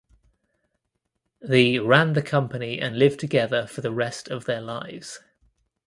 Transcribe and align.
The 1.43 1.77
ran 1.77 2.13
the 2.13 2.23
company 2.23 2.79
and 2.81 2.97
lived 2.97 3.19
together 3.19 3.67
for 3.67 3.81
the 3.81 3.91
rest 3.91 4.29
of 4.29 4.45
their 4.45 4.59
lives. 4.61 5.19